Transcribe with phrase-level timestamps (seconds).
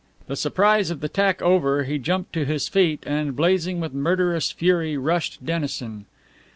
[0.25, 4.49] The surprise of the attack over, he jumped to his feet, and blazing with murderous
[4.51, 6.05] fury rushed Dennison.